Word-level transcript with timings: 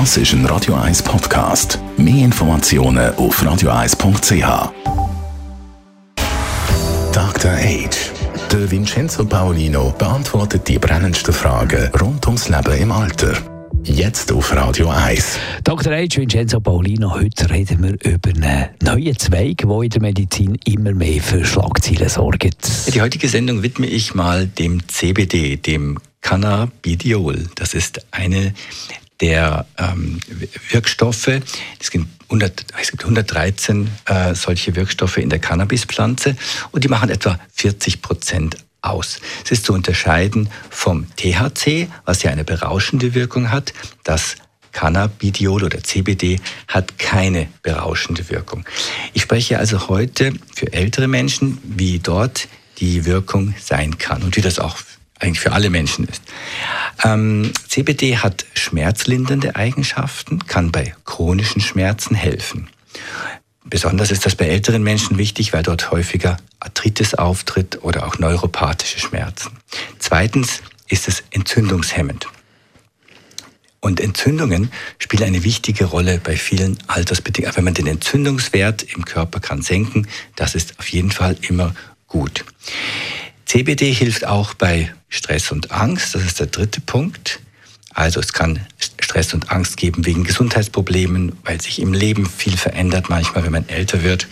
Das 0.00 0.16
ist 0.16 0.32
ein 0.32 0.44
Radio 0.46 0.74
1 0.74 1.04
Podcast. 1.04 1.78
Mehr 1.96 2.24
Informationen 2.24 3.14
auf 3.14 3.40
radio1.ch. 3.40 4.72
Dr. 7.12 7.52
Age. 7.52 8.10
Der 8.50 8.70
Vincenzo 8.72 9.24
Paolino 9.24 9.94
beantwortet 9.96 10.66
die 10.66 10.80
brennendsten 10.80 11.32
Fragen 11.32 11.92
rund 12.00 12.26
ums 12.26 12.48
Leben 12.48 12.76
im 12.76 12.90
Alter. 12.90 13.34
Jetzt 13.84 14.32
auf 14.32 14.52
Radio 14.56 14.88
1. 14.88 15.38
Dr. 15.62 15.92
H. 15.92 16.16
Vincenzo 16.16 16.58
Paulino, 16.58 17.14
heute 17.14 17.48
reden 17.48 17.84
wir 17.84 18.12
über 18.12 18.30
einen 18.30 18.70
neuen 18.82 19.16
Zweig, 19.16 19.58
der 19.58 19.80
in 19.80 19.90
der 19.90 20.02
Medizin 20.02 20.58
immer 20.64 20.92
mehr 20.92 21.22
für 21.22 21.44
Schlagzeilen 21.44 22.08
sorgt. 22.08 22.92
Die 22.92 23.00
heutige 23.00 23.28
Sendung 23.28 23.62
widme 23.62 23.86
ich 23.86 24.12
mal 24.12 24.48
dem 24.48 24.88
CBD, 24.88 25.56
dem 25.56 26.00
Cannabidiol. 26.20 27.44
Das 27.54 27.74
ist 27.74 28.04
eine 28.10 28.54
der 29.20 29.66
ähm, 29.78 30.20
Wirkstoffe. 30.70 31.28
Es 31.80 31.90
gibt, 31.90 32.06
100, 32.24 32.66
es 32.80 32.90
gibt 32.90 33.04
113 33.04 33.88
äh, 34.06 34.34
solche 34.34 34.74
Wirkstoffe 34.76 35.18
in 35.18 35.30
der 35.30 35.38
Cannabispflanze 35.38 36.36
und 36.72 36.84
die 36.84 36.88
machen 36.88 37.10
etwa 37.10 37.38
40 37.54 38.02
Prozent 38.02 38.56
aus. 38.82 39.20
Es 39.44 39.50
ist 39.50 39.64
zu 39.64 39.72
unterscheiden 39.72 40.50
vom 40.70 41.06
THC, 41.16 41.88
was 42.04 42.22
ja 42.22 42.30
eine 42.30 42.44
berauschende 42.44 43.14
Wirkung 43.14 43.50
hat. 43.50 43.72
Das 44.02 44.36
Cannabidiol 44.72 45.64
oder 45.64 45.82
CBD 45.82 46.40
hat 46.68 46.98
keine 46.98 47.48
berauschende 47.62 48.28
Wirkung. 48.28 48.64
Ich 49.14 49.22
spreche 49.22 49.58
also 49.58 49.88
heute 49.88 50.34
für 50.54 50.72
ältere 50.72 51.08
Menschen, 51.08 51.58
wie 51.62 52.00
dort 52.00 52.48
die 52.78 53.04
Wirkung 53.04 53.54
sein 53.58 53.98
kann 53.98 54.22
und 54.22 54.36
wie 54.36 54.40
das 54.40 54.58
auch 54.58 54.76
eigentlich 55.20 55.40
für 55.40 55.52
alle 55.52 55.70
Menschen 55.70 56.06
ist. 56.06 56.22
Ähm, 57.04 57.52
CBD 57.68 58.16
hat 58.16 58.46
schmerzlindernde 58.54 59.56
Eigenschaften, 59.56 60.46
kann 60.46 60.72
bei 60.72 60.94
chronischen 61.04 61.60
Schmerzen 61.60 62.14
helfen. 62.14 62.68
Besonders 63.64 64.10
ist 64.10 64.24
das 64.24 64.36
bei 64.36 64.46
älteren 64.46 64.82
Menschen 64.82 65.18
wichtig, 65.18 65.52
weil 65.52 65.62
dort 65.62 65.90
häufiger 65.90 66.38
Arthritis 66.60 67.14
auftritt 67.14 67.82
oder 67.82 68.06
auch 68.06 68.18
neuropathische 68.18 69.00
Schmerzen. 69.00 69.52
Zweitens 69.98 70.62
ist 70.88 71.08
es 71.08 71.22
entzündungshemmend. 71.30 72.26
Und 73.80 74.00
Entzündungen 74.00 74.72
spielen 74.98 75.24
eine 75.24 75.44
wichtige 75.44 75.84
Rolle 75.84 76.18
bei 76.22 76.36
vielen 76.36 76.78
Altersbedingungen. 76.86 77.56
Wenn 77.56 77.64
man 77.64 77.74
den 77.74 77.86
Entzündungswert 77.86 78.82
im 78.82 79.04
Körper 79.04 79.40
kann 79.40 79.60
senken, 79.60 80.08
das 80.36 80.54
ist 80.54 80.78
auf 80.78 80.88
jeden 80.88 81.10
Fall 81.10 81.36
immer 81.42 81.74
gut. 82.06 82.46
CBD 83.44 83.92
hilft 83.92 84.26
auch 84.26 84.54
bei 84.54 84.94
Stress 85.14 85.52
und 85.52 85.70
Angst. 85.70 86.14
Das 86.14 86.22
ist 86.22 86.40
der 86.40 86.46
dritte 86.46 86.80
Punkt. 86.80 87.40
Also 87.94 88.18
es 88.18 88.32
kann 88.32 88.58
Stress 89.00 89.32
und 89.34 89.52
Angst 89.52 89.76
geben 89.76 90.04
wegen 90.04 90.24
Gesundheitsproblemen, 90.24 91.32
weil 91.44 91.60
sich 91.60 91.80
im 91.80 91.92
Leben 91.92 92.28
viel 92.28 92.56
verändert, 92.56 93.08
manchmal 93.08 93.44
wenn 93.44 93.52
man 93.52 93.68
älter 93.68 94.02
wird. 94.02 94.26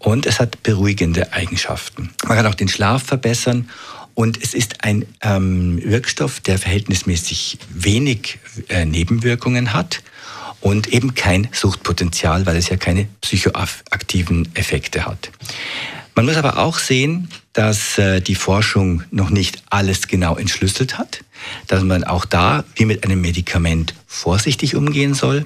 Und 0.00 0.26
es 0.26 0.40
hat 0.40 0.62
beruhigende 0.64 1.32
Eigenschaften. 1.32 2.10
Man 2.26 2.36
kann 2.36 2.46
auch 2.46 2.56
den 2.56 2.68
Schlaf 2.68 3.04
verbessern 3.04 3.70
und 4.14 4.42
es 4.42 4.54
ist 4.54 4.82
ein 4.82 5.06
ähm, 5.22 5.80
Wirkstoff, 5.84 6.40
der 6.40 6.58
verhältnismäßig 6.58 7.58
wenig 7.68 8.38
äh, 8.68 8.84
Nebenwirkungen 8.84 9.72
hat 9.72 10.02
und 10.60 10.88
eben 10.88 11.14
kein 11.14 11.48
Suchtpotenzial, 11.52 12.46
weil 12.46 12.56
es 12.56 12.68
ja 12.68 12.76
keine 12.76 13.06
psychoaktiven 13.20 14.48
Effekte 14.54 15.06
hat. 15.06 15.30
Man 16.16 16.24
muss 16.24 16.38
aber 16.38 16.56
auch 16.56 16.78
sehen, 16.78 17.28
dass 17.52 17.98
äh, 17.98 18.20
die 18.22 18.36
Forschung 18.36 19.02
noch 19.10 19.28
nicht 19.28 19.62
alles 19.68 20.08
genau 20.08 20.36
entschlüsselt 20.36 20.96
hat, 20.96 21.22
dass 21.66 21.82
man 21.84 22.04
auch 22.04 22.24
da 22.24 22.64
wie 22.74 22.86
mit 22.86 23.04
einem 23.04 23.20
Medikament 23.20 23.94
vorsichtig 24.06 24.76
umgehen 24.76 25.12
soll. 25.12 25.44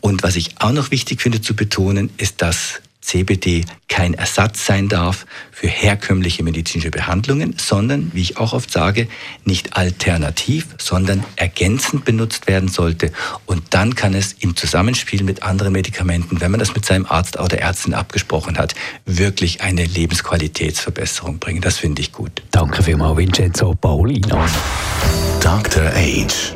Und 0.00 0.24
was 0.24 0.34
ich 0.34 0.56
auch 0.58 0.72
noch 0.72 0.90
wichtig 0.90 1.22
finde 1.22 1.40
zu 1.40 1.54
betonen, 1.54 2.10
ist, 2.16 2.42
dass 2.42 2.82
CBD 3.00 3.64
kein 3.88 4.14
Ersatz 4.14 4.66
sein 4.66 4.88
darf 4.88 5.26
für 5.50 5.66
herkömmliche 5.66 6.42
medizinische 6.42 6.90
Behandlungen, 6.90 7.54
sondern, 7.58 8.10
wie 8.14 8.20
ich 8.20 8.36
auch 8.36 8.52
oft 8.52 8.70
sage, 8.70 9.08
nicht 9.44 9.76
alternativ, 9.76 10.68
sondern 10.78 11.24
ergänzend 11.36 12.04
benutzt 12.04 12.46
werden 12.46 12.68
sollte. 12.68 13.12
Und 13.46 13.62
dann 13.70 13.94
kann 13.94 14.14
es 14.14 14.34
im 14.34 14.56
Zusammenspiel 14.56 15.22
mit 15.24 15.42
anderen 15.42 15.72
Medikamenten, 15.72 16.40
wenn 16.40 16.50
man 16.50 16.60
das 16.60 16.74
mit 16.74 16.84
seinem 16.84 17.06
Arzt 17.06 17.38
oder 17.38 17.58
Ärztin 17.58 17.94
abgesprochen 17.94 18.58
hat, 18.58 18.74
wirklich 19.06 19.62
eine 19.62 19.84
Lebensqualitätsverbesserung 19.84 21.38
bringen. 21.38 21.60
Das 21.60 21.78
finde 21.78 22.02
ich 22.02 22.12
gut. 22.12 22.42
Danke 22.50 22.82
vielmals, 22.82 23.16
Vincenzo 23.16 23.74
Paulino. 23.74 24.44
Dr. 25.40 25.86
Age. 25.94 26.54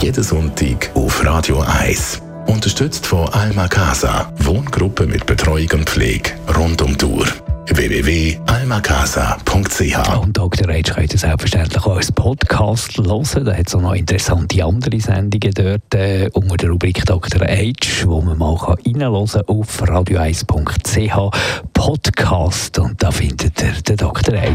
Jeden 0.00 0.24
Sonntag 0.24 0.90
auf 0.94 1.24
Radio 1.24 1.60
1. 1.60 2.31
Unterstützt 2.46 3.06
von 3.06 3.28
Alma 3.28 3.68
Casa. 3.68 4.32
Wohngruppe 4.38 5.06
mit 5.06 5.26
Betreuung 5.26 5.68
und 5.74 5.88
Pflege 5.88 6.32
rund 6.56 6.82
um 6.82 6.96
die 6.96 7.04
Uhr 7.04 7.26
www.almacasa.ch 7.68 10.20
Und 10.20 10.36
Dr. 10.36 10.72
H 10.72 10.94
könnt 10.94 11.12
ihr 11.12 11.18
selbstverständlich 11.18 11.84
auch 11.84 11.96
als 11.96 12.10
Podcast 12.12 12.96
hören. 12.98 13.44
Da 13.44 13.54
hat 13.54 13.68
es 13.68 13.74
auch 13.74 13.80
noch 13.80 13.94
interessante 13.94 14.64
andere 14.64 15.00
Sendungen 15.00 15.52
dort 15.54 15.94
äh, 15.94 16.28
unter 16.32 16.56
der 16.56 16.70
Rubrik 16.70 17.04
Dr. 17.04 17.46
H, 17.46 17.72
wo 18.04 18.20
man 18.20 18.38
mal 18.38 18.54
reinhören 18.54 19.26
kann 19.26 19.42
auf 19.46 19.82
radio1.ch 19.82 21.30
Podcast. 21.72 22.78
Und 22.78 23.02
da 23.02 23.10
findet 23.10 23.60
ihr 23.62 23.72
den 23.82 23.96
Dr. 23.96 24.36
H. 24.36 24.54